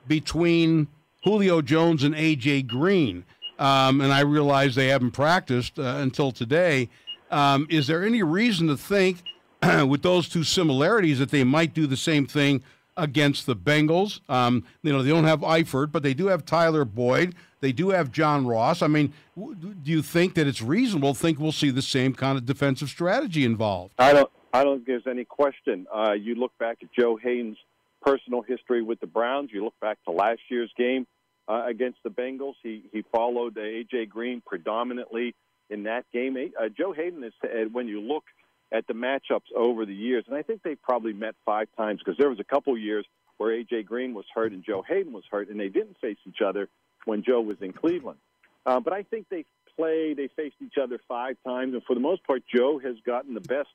[0.08, 0.88] between
[1.24, 3.26] Julio Jones and AJ Green,
[3.60, 6.90] um, and I realize they haven't practiced uh, until today.
[7.32, 9.24] Um, is there any reason to think,
[9.88, 12.64] with those two similarities, that they might do the same thing
[12.96, 14.22] against the Bengals?
[14.30, 17.36] Um, you know, they don't have Eifert, but they do have Tyler Boyd.
[17.60, 18.82] They do have John Ross.
[18.82, 22.38] I mean, do you think that it's reasonable to think we'll see the same kind
[22.38, 23.94] of defensive strategy involved?
[23.98, 24.30] I don't.
[24.54, 25.88] I don't think there's any question.
[25.94, 27.58] Uh, you look back at Joe Haden's
[28.02, 29.50] personal history with the Browns.
[29.52, 31.06] You look back to last year's game
[31.48, 32.54] uh, against the Bengals.
[32.64, 35.36] He he followed AJ Green predominantly
[35.70, 36.38] in that game.
[36.38, 37.34] Uh, Joe Haden is,
[37.72, 38.24] when you look
[38.72, 42.18] at the matchups over the years, and I think they probably met five times because
[42.18, 43.06] there was a couple years
[43.38, 43.84] where A.J.
[43.84, 46.68] Green was hurt and Joe Haden was hurt, and they didn't face each other
[47.06, 48.20] when Joe was in Cleveland.
[48.66, 49.46] Uh, but I think they
[49.78, 53.34] played, they faced each other five times, and for the most part, Joe has gotten
[53.34, 53.70] the best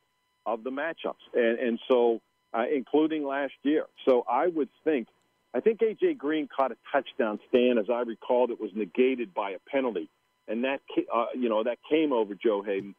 [0.45, 2.21] of the matchups, and, and so
[2.53, 3.87] uh, including last year.
[4.07, 5.09] So I would think,
[5.55, 6.15] I think A.J.
[6.15, 10.11] Green caught a touchdown Stan, as I recalled, it was negated by a penalty
[10.49, 10.81] and that
[11.13, 12.95] uh, you know that came over Joe Haden.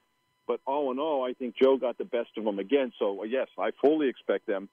[0.46, 2.92] But all in all, I think Joe got the best of him again.
[3.00, 4.70] So uh, yes, I fully expect them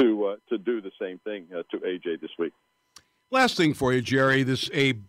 [0.00, 2.52] to uh, to do the same thing uh, to AJ this week.
[3.30, 5.04] Last thing for you, Gerry, this Abe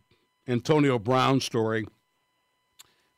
[0.48, 1.86] Antonio Brown story.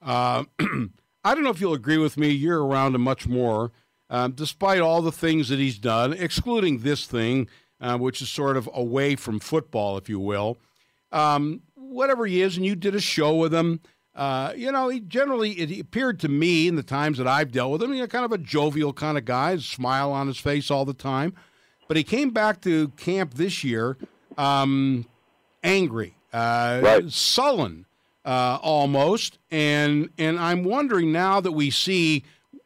[0.02, 2.30] Uh, I don't know if you'll agree with me.
[2.30, 3.72] You're around him much more,
[4.10, 7.48] um, despite all the things that he's done, excluding this thing,
[7.82, 10.58] uh, which is sort of away from football, if you will.
[11.12, 13.80] Um, whatever he is, and you did a show with him.
[14.16, 17.72] Uh, you know, he generally it appeared to me in the times that I've dealt
[17.74, 20.72] with him, you know, kind of a jovial kind of guy, smile on his face
[20.72, 21.34] all the time.
[21.88, 23.98] But he came back to camp this year,
[24.38, 25.06] um,
[25.64, 27.12] angry, uh, right.
[27.12, 27.86] sullen,
[28.24, 32.24] uh, almost, and and I'm wondering now that we see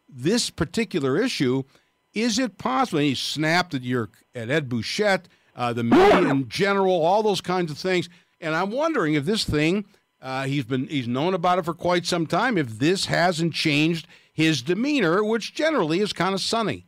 [0.08, 1.64] this particular issue,
[2.14, 3.00] is it possible?
[3.00, 7.72] he snapped at your at Ed Bouchette, uh, the media in general, all those kinds
[7.72, 8.08] of things
[8.42, 9.86] and I'm wondering if this thing,
[10.22, 12.58] uh, he's been he's known about it for quite some time.
[12.58, 16.86] If this hasn't changed his demeanor, which generally is kind of sunny.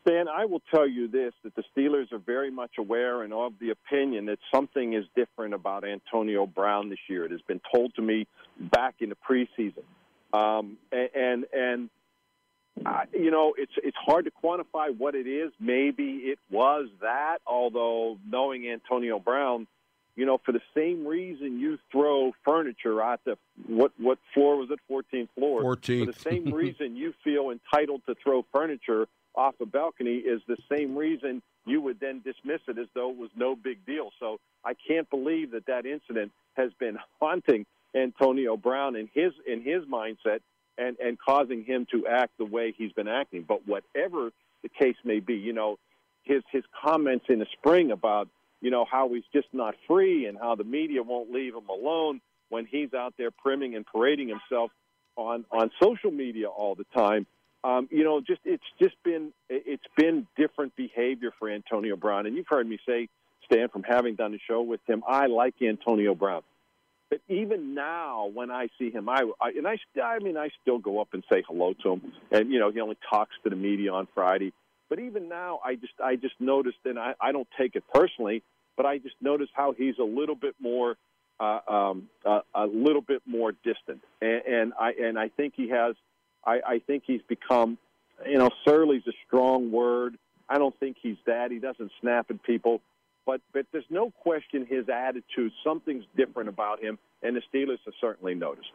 [0.00, 3.54] Stan, I will tell you this: that the Steelers are very much aware and of
[3.60, 7.24] the opinion that something is different about Antonio Brown this year.
[7.24, 8.26] It has been told to me
[8.58, 9.84] back in the preseason,
[10.32, 11.90] um, and and
[12.84, 15.50] uh, you know, it's it's hard to quantify what it is.
[15.58, 17.38] Maybe it was that.
[17.46, 19.66] Although knowing Antonio Brown,
[20.14, 24.70] you know, for the same reason you throw furniture out the what what floor was
[24.70, 24.78] it?
[24.90, 25.62] 14th floor.
[25.62, 26.06] 14th.
[26.06, 30.56] For the same reason you feel entitled to throw furniture off a balcony is the
[30.70, 34.10] same reason you would then dismiss it as though it was no big deal.
[34.20, 39.62] So I can't believe that that incident has been haunting Antonio Brown in his in
[39.62, 40.40] his mindset
[40.78, 43.44] and and causing him to act the way he's been acting.
[43.46, 44.30] But whatever
[44.62, 45.78] the case may be, you know,
[46.22, 48.28] his his comments in the spring about
[48.60, 52.20] you know, how he's just not free and how the media won't leave him alone
[52.48, 54.70] when he's out there priming and parading himself
[55.16, 57.26] on on social media all the time.
[57.64, 62.36] Um, you know, just it's just been it's been different behavior for Antonio Brown, and
[62.36, 63.08] you've heard me say,
[63.44, 66.42] Stan, from having done a show with him, I like Antonio Brown.
[67.08, 70.78] But even now, when I see him, I, I and I, I mean, I still
[70.78, 73.56] go up and say hello to him, and you know, he only talks to the
[73.56, 74.52] media on Friday.
[74.88, 78.42] But even now, I just, I just noticed, and I, I don't take it personally,
[78.76, 80.96] but I just noticed how he's a little bit more,
[81.40, 85.68] uh, um, uh, a little bit more distant, and, and I, and I think he
[85.70, 85.96] has,
[86.44, 87.78] I, I think he's become,
[88.24, 90.16] you know, surly's a strong word.
[90.48, 91.50] I don't think he's that.
[91.50, 92.80] He doesn't snap at people
[93.26, 95.52] but but there's no question his attitude.
[95.62, 98.70] Something's different about him, and the Steelers have certainly noticed.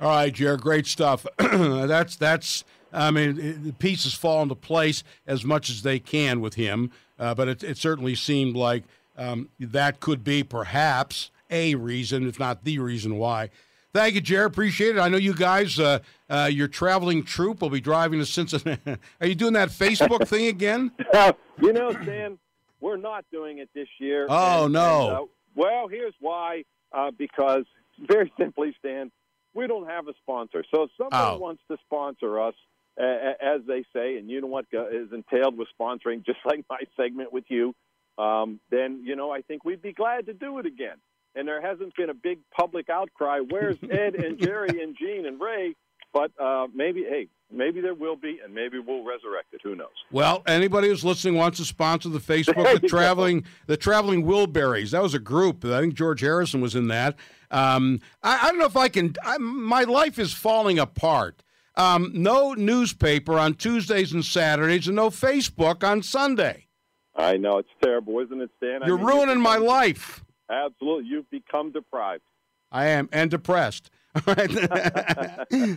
[0.00, 1.26] All right, Jared, great stuff.
[1.38, 2.64] that's that's.
[2.92, 7.34] I mean, the pieces fall into place as much as they can with him, uh,
[7.34, 8.84] but it, it, certainly seemed like
[9.18, 13.50] um, that could be perhaps a reason, if not the reason why.
[13.92, 14.52] Thank you, Jared.
[14.52, 14.98] Appreciate it.
[14.98, 18.98] I know you guys, uh, uh, your traveling troupe will be driving to Cincinnati.
[19.20, 20.92] Are you doing that Facebook thing again?
[21.60, 22.38] you know, Stan,
[22.80, 24.26] we're not doing it this year.
[24.28, 25.08] Oh and, no!
[25.08, 26.64] And, uh, well, here's why.
[26.92, 27.64] Uh, because
[27.98, 29.10] very simply, Stan,
[29.54, 30.64] we don't have a sponsor.
[30.74, 31.38] So if somebody oh.
[31.38, 32.54] wants to sponsor us,
[33.00, 33.04] uh,
[33.40, 37.32] as they say, and you know what is entailed with sponsoring, just like my segment
[37.32, 37.74] with you,
[38.18, 40.96] um, then you know I think we'd be glad to do it again.
[41.34, 43.40] And there hasn't been a big public outcry.
[43.40, 45.74] Where's Ed and Gerry and Gene and Ray?
[46.14, 49.60] But uh, maybe, hey, maybe there will be, and maybe we'll resurrect it.
[49.62, 49.88] Who knows?
[50.10, 54.90] Well, anybody who's listening wants to sponsor the Facebook, the traveling, the traveling Wilburys.
[54.90, 55.64] That was a group.
[55.64, 57.16] I think George Harrison was in that.
[57.50, 59.14] Um, I, I, don't know if I can.
[59.22, 61.42] I, my life is falling apart.
[61.76, 66.66] Um, no newspaper on Tuesdays and Saturdays, and no Facebook on Sunday.
[67.14, 68.80] I know it's terrible, isn't it, Stan?
[68.86, 70.24] You're I mean, ruining my life.
[70.50, 72.22] Absolutely, you've become deprived.
[72.70, 73.90] I am, and depressed.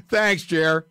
[0.10, 0.88] Thanks, Jer.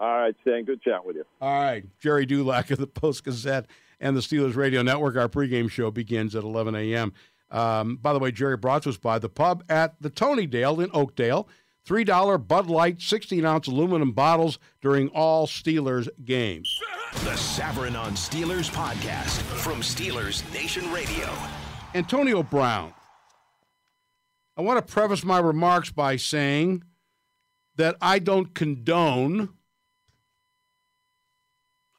[0.00, 0.64] All right, Stan.
[0.64, 1.24] Good chat with you.
[1.42, 1.84] All right.
[2.00, 3.66] Gerry Dulac of the Post Gazette
[4.00, 5.16] and the Steelers Radio Network.
[5.16, 7.12] Our pregame show begins at 11 a.m.
[7.50, 10.90] Um, by the way, Gerry brought us by the pub at the Tony Dale in
[10.94, 11.46] Oakdale.
[11.86, 16.80] $3 Bud Light 16 ounce aluminum bottles during all Steelers games.
[17.24, 21.28] The Savran on Steelers podcast from Steelers Nation Radio.
[21.94, 22.94] Antonio Brown.
[24.56, 26.84] I want to preface my remarks by saying
[27.76, 29.50] that I don't condone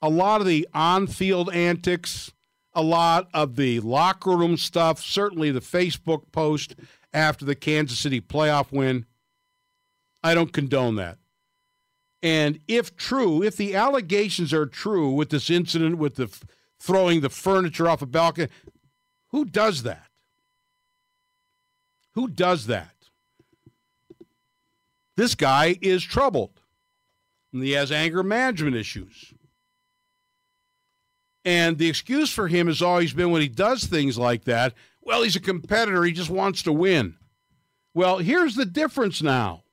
[0.01, 2.31] a lot of the on field antics,
[2.73, 6.75] a lot of the locker room stuff, certainly the Facebook post
[7.13, 9.05] after the Kansas City playoff win.
[10.23, 11.17] I don't condone that.
[12.23, 16.43] And if true, if the allegations are true with this incident with the f-
[16.79, 18.47] throwing the furniture off a balcony,
[19.29, 20.07] who does that?
[22.13, 22.93] Who does that?
[25.17, 26.61] This guy is troubled.
[27.51, 29.33] And he has anger management issues.
[31.43, 35.23] And the excuse for him has always been when he does things like that, well,
[35.23, 36.03] he's a competitor.
[36.03, 37.15] He just wants to win.
[37.93, 39.63] Well, here's the difference now.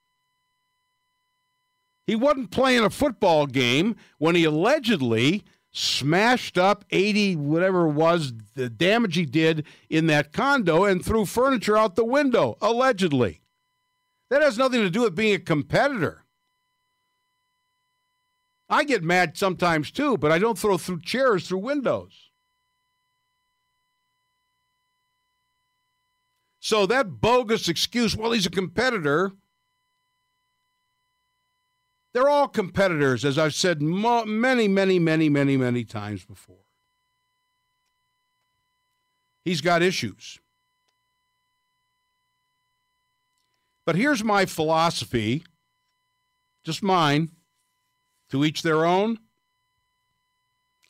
[2.07, 8.33] He wasn't playing a football game when he allegedly smashed up 80, whatever it was,
[8.55, 13.43] the damage he did in that condo and threw furniture out the window, allegedly.
[14.31, 16.25] That has nothing to do with being a competitor.
[18.69, 22.29] I get mad sometimes too, but I don't throw through chairs through windows.
[26.61, 29.33] So that bogus excuse, well, he's a competitor.
[32.13, 36.57] They're all competitors, as I've said mo- many, many, many, many, many times before.
[39.45, 40.41] He's got issues.
[43.87, 45.45] But here's my philosophy,
[46.65, 47.31] just mine.
[48.31, 49.19] To each their own.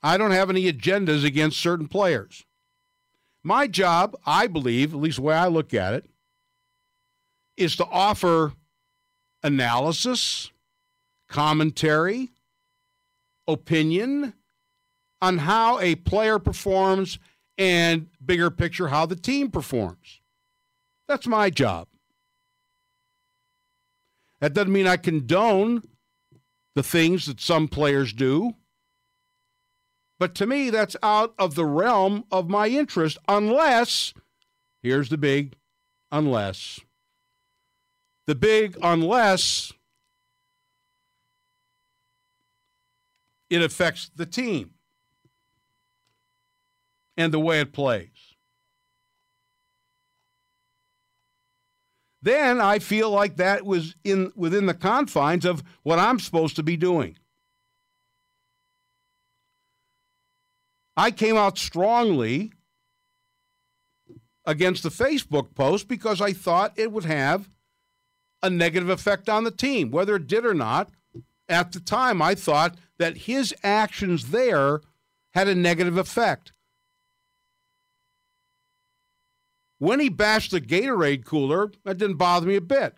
[0.02, 2.44] I don't have any agendas against certain players.
[3.42, 6.06] My job, I believe, at least the way I look at it,
[7.56, 8.52] is to offer
[9.42, 10.50] analysis,
[11.28, 12.30] commentary,
[13.46, 14.34] opinion
[15.20, 17.18] on how a player performs
[17.56, 20.20] and bigger picture how the team performs.
[21.08, 21.88] That's my job.
[24.40, 25.82] That doesn't mean I condone
[26.78, 28.54] the things that some players do.
[30.20, 34.14] But to me, that's out of the realm of my interest, unless,
[34.80, 35.56] here's the big
[36.12, 36.78] unless.
[38.28, 39.72] The big unless
[43.50, 44.74] it affects the team
[47.16, 48.17] and the way it plays.
[52.22, 56.62] Then I feel like that was in within the confines of what I'm supposed to
[56.62, 57.16] be doing.
[60.96, 62.52] I came out strongly
[64.44, 67.48] against the Facebook post because I thought it would have
[68.42, 69.90] a negative effect on the team.
[69.90, 70.90] Whether it did or not,
[71.48, 74.80] at the time, I thought that his actions there
[75.34, 76.52] had a negative effect.
[79.78, 82.94] When he bashed the Gatorade cooler, that didn't bother me a bit.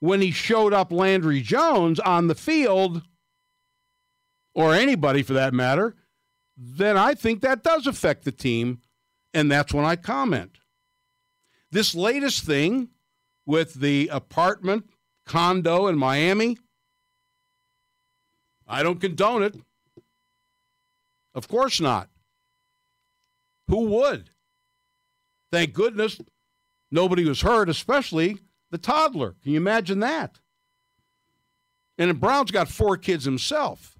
[0.00, 3.02] When he showed up Landry Jones on the field,
[4.54, 5.94] or anybody for that matter,
[6.56, 8.80] then I think that does affect the team,
[9.34, 10.58] and that's when I comment.
[11.70, 12.88] This latest thing
[13.44, 14.90] with the apartment
[15.26, 16.56] condo in Miami,
[18.66, 19.56] I don't condone it.
[21.34, 22.08] Of course not.
[23.68, 24.30] Who would?
[25.52, 26.20] Thank goodness
[26.90, 28.38] nobody was hurt, especially
[28.70, 29.36] the toddler.
[29.42, 30.40] Can you imagine that?
[31.98, 33.94] And Brown's got four kids himself.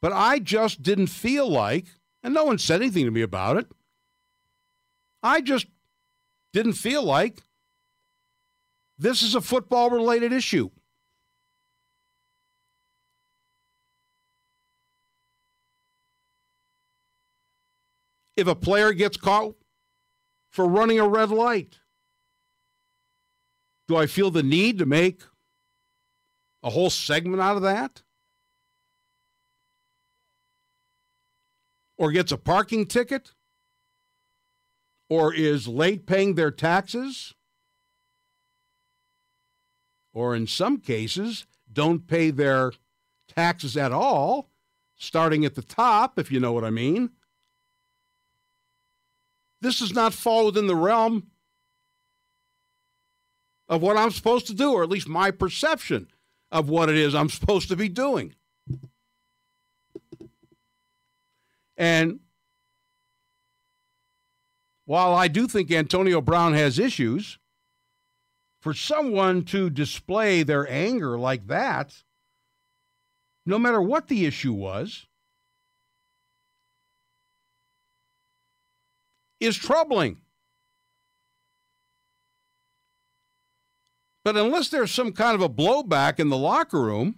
[0.00, 1.86] But I just didn't feel like,
[2.22, 3.66] and no one said anything to me about it.
[5.22, 5.66] I just
[6.52, 7.42] didn't feel like
[8.98, 10.70] this is a football related issue.
[18.36, 19.54] If a player gets caught
[20.50, 21.78] for running a red light,
[23.88, 25.22] do I feel the need to make
[26.62, 28.02] a whole segment out of that?
[31.98, 33.32] or gets a parking ticket
[35.08, 37.34] or is late paying their taxes
[40.12, 42.72] or in some cases don't pay their
[43.34, 44.48] taxes at all,
[44.96, 47.10] starting at the top, if you know what I mean.
[49.66, 51.26] This does not fall within the realm
[53.68, 56.06] of what I'm supposed to do, or at least my perception
[56.52, 58.36] of what it is I'm supposed to be doing.
[61.76, 62.20] And
[64.84, 67.40] while I do think Antonio Brown has issues,
[68.60, 72.04] for someone to display their anger like that,
[73.44, 75.08] no matter what the issue was,
[79.40, 80.20] is troubling.
[84.24, 87.16] But unless there's some kind of a blowback in the locker room,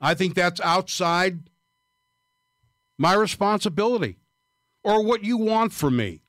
[0.00, 1.50] I think that's outside
[2.96, 4.18] my responsibility
[4.84, 6.22] or what you want from me.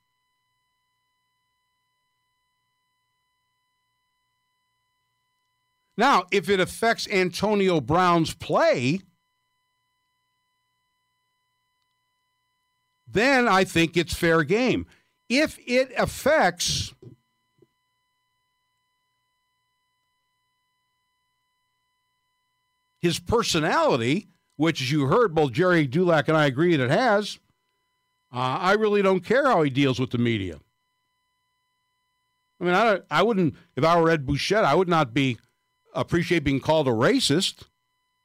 [5.96, 9.00] Now, if it affects Antonio Brown's play,
[13.12, 14.86] then I think it's fair game.
[15.28, 16.92] If it affects
[23.00, 27.38] his personality, which, as you heard, both Gerry Dulac and I agree that it has,
[28.32, 30.58] uh, I really don't care how he deals with the media.
[32.60, 35.38] I mean, I, I wouldn't, if I were Ed Bouchette, I would not be
[35.94, 37.64] appreciate being called a racist.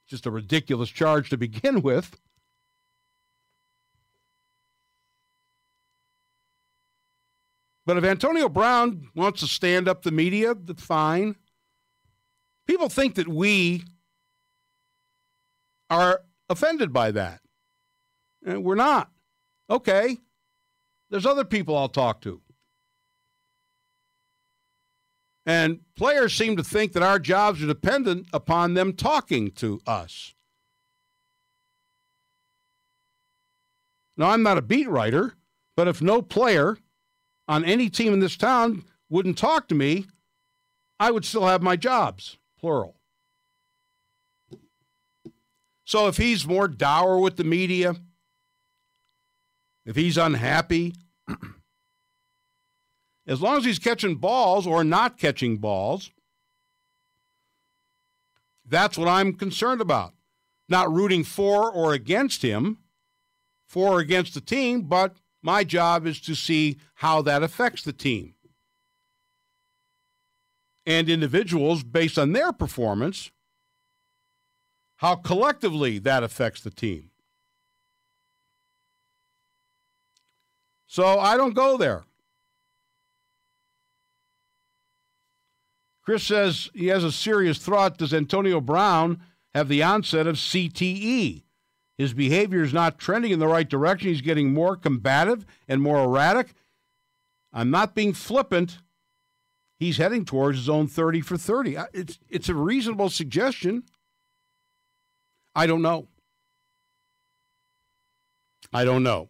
[0.08, 2.18] Just a ridiculous charge to begin with.
[7.88, 11.38] But if Antonio Brown wants to stand up the media, that's fine.
[12.68, 13.86] People think that we
[15.90, 16.20] are
[16.50, 17.40] offended by that.
[18.46, 19.10] And we're not.
[19.70, 20.18] Okay.
[21.10, 22.42] There's other people I'll talk to.
[25.46, 30.34] And players seem to think that our jobs are dependent upon them talking to us.
[34.18, 35.36] Now, I'm not a beat writer,
[35.78, 36.78] but if no player
[37.48, 40.06] on any team in this town wouldn't talk to me,
[41.00, 42.96] I would still have my jobs, plural.
[45.86, 47.96] So if he's more dour with the media,
[49.86, 50.96] if he's unhappy,
[53.28, 56.12] as long as he's catching balls or not catching balls,
[58.66, 60.14] that's what I'm concerned about.
[60.68, 62.80] Not rooting for or against him,
[63.66, 67.94] for or against the team, but my job is to see how that affects the
[67.94, 68.34] team
[70.86, 73.32] and individuals based on their performance
[74.98, 77.12] how collectively that affects the team.
[80.88, 82.06] So I don't go there.
[86.04, 87.98] Chris says he has a serious thought.
[87.98, 89.22] Does Antonio Brown
[89.54, 91.44] have the onset of CTE?
[91.98, 94.10] His behavior is not trending in the right direction.
[94.10, 96.54] He's getting more combative and more erratic.
[97.52, 98.80] I'm not being flippant.
[99.80, 101.78] He's heading towards his own 30 for 30.
[101.94, 103.84] It's, it's a reasonable suggestion.
[105.56, 106.08] I don't know.
[108.72, 109.30] I don't know.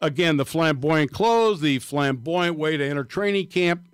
[0.00, 3.86] Again, the flamboyant clothes, the flamboyant way to enter training camp.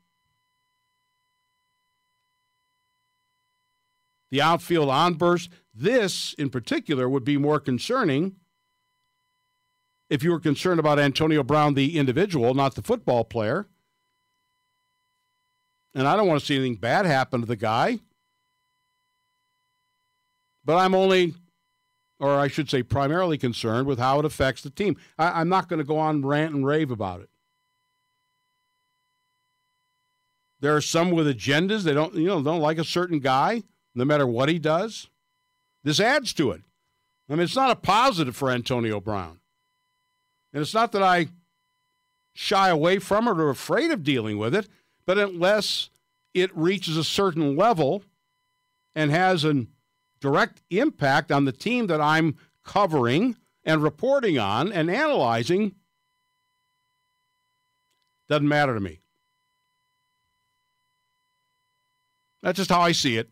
[4.30, 5.48] The outfield onburst.
[5.74, 8.36] This, in particular, would be more concerning
[10.10, 13.66] if you were concerned about Antonio Brown, the individual, not the football player.
[15.94, 17.98] And I don't want to see anything bad happen to the guy.
[20.64, 21.34] But I'm only
[22.20, 24.96] or I should say, primarily concerned with how it affects the team.
[25.18, 27.30] I, am not going to go on rant and rave about it.
[30.60, 31.84] There are some with agendas.
[31.84, 33.62] They don't, you know, don't like a certain guy,
[33.98, 35.08] no matter what he does.
[35.82, 36.62] This adds to it.
[37.28, 39.40] I mean, it's not a positive for Antonio Brown.
[40.52, 41.28] And it's not that I
[42.32, 44.68] shy away from it or afraid of dealing with it,
[45.04, 45.90] but unless
[46.32, 48.04] it reaches a certain level
[48.94, 49.66] and has a
[50.20, 55.74] direct impact on the team that I'm covering and reporting on and analyzing
[58.28, 59.00] doesn't matter to me.
[62.42, 63.30] That's just how I see it.